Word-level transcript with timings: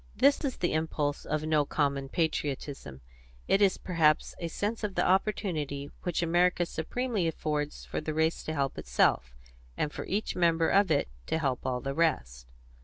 This 0.15 0.43
is 0.43 0.57
the 0.57 0.73
impulse 0.73 1.25
of 1.25 1.43
no 1.45 1.63
common 1.63 2.09
patriotism; 2.09 3.01
it 3.47 3.61
is 3.61 3.77
perhaps 3.77 4.33
a 4.39 4.47
sense 4.47 4.83
of 4.83 4.95
the 4.95 5.05
opportunity 5.05 5.91
which 6.01 6.23
America 6.23 6.65
supremely 6.65 7.27
affords 7.27 7.85
for 7.85 8.01
the 8.01 8.15
race 8.15 8.41
to 8.45 8.53
help 8.55 8.79
itself, 8.79 9.35
and 9.77 9.93
for 9.93 10.05
each 10.05 10.35
member 10.35 10.69
of 10.69 10.89
it 10.89 11.07
to 11.27 11.37
help 11.37 11.67
all 11.67 11.81
the 11.81 11.93
rest. 11.93 12.47